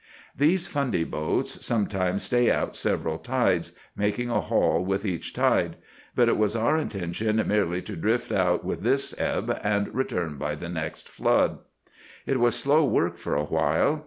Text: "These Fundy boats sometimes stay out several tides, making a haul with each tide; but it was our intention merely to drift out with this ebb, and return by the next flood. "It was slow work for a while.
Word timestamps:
"These 0.35 0.65
Fundy 0.65 1.03
boats 1.03 1.63
sometimes 1.63 2.23
stay 2.23 2.49
out 2.49 2.75
several 2.75 3.19
tides, 3.19 3.73
making 3.95 4.31
a 4.31 4.41
haul 4.41 4.83
with 4.83 5.05
each 5.05 5.31
tide; 5.31 5.75
but 6.15 6.27
it 6.27 6.37
was 6.37 6.55
our 6.55 6.75
intention 6.75 7.35
merely 7.47 7.83
to 7.83 7.95
drift 7.95 8.31
out 8.31 8.65
with 8.65 8.81
this 8.81 9.13
ebb, 9.19 9.59
and 9.61 9.93
return 9.93 10.37
by 10.39 10.55
the 10.55 10.69
next 10.69 11.07
flood. 11.07 11.59
"It 12.25 12.39
was 12.39 12.55
slow 12.55 12.83
work 12.83 13.15
for 13.19 13.35
a 13.35 13.43
while. 13.45 13.99